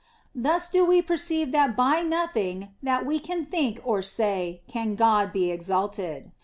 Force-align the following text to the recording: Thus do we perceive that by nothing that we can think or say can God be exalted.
Thus 0.33 0.67
do 0.67 0.83
we 0.83 1.03
perceive 1.03 1.51
that 1.51 1.75
by 1.75 2.01
nothing 2.01 2.69
that 2.81 3.05
we 3.05 3.19
can 3.19 3.45
think 3.45 3.79
or 3.83 4.01
say 4.01 4.61
can 4.67 4.95
God 4.95 5.31
be 5.31 5.51
exalted. 5.51 6.31